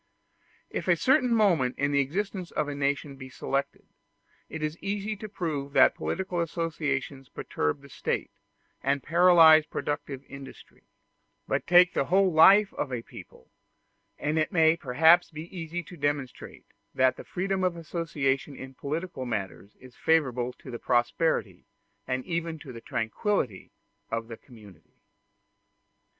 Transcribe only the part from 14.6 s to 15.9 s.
perhaps be easy